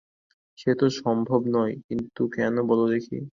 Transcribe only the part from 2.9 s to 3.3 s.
দেখি।